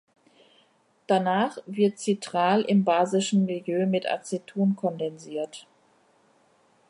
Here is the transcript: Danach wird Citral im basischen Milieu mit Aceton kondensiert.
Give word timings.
Danach 1.05 1.59
wird 1.67 1.99
Citral 1.99 2.63
im 2.63 2.83
basischen 2.83 3.45
Milieu 3.45 3.85
mit 3.85 4.09
Aceton 4.09 4.75
kondensiert. 4.75 5.67